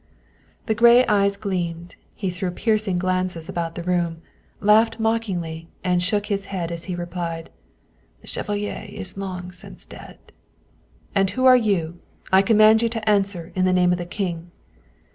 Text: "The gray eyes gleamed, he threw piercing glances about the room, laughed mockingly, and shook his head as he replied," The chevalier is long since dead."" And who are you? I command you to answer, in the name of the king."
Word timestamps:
"The 0.65 0.73
gray 0.73 1.05
eyes 1.05 1.37
gleamed, 1.37 1.95
he 2.15 2.31
threw 2.31 2.49
piercing 2.49 2.97
glances 2.97 3.47
about 3.47 3.75
the 3.75 3.83
room, 3.83 4.23
laughed 4.59 4.99
mockingly, 4.99 5.67
and 5.83 6.01
shook 6.01 6.25
his 6.25 6.45
head 6.45 6.71
as 6.71 6.85
he 6.85 6.95
replied," 6.95 7.51
The 8.21 8.25
chevalier 8.25 8.83
is 8.89 9.15
long 9.15 9.51
since 9.51 9.85
dead."" 9.85 10.17
And 11.13 11.29
who 11.29 11.45
are 11.45 11.53
you? 11.55 11.99
I 12.33 12.41
command 12.41 12.81
you 12.81 12.89
to 12.89 13.07
answer, 13.07 13.51
in 13.53 13.65
the 13.65 13.73
name 13.73 13.91
of 13.91 13.99
the 13.99 14.05
king." 14.07 14.49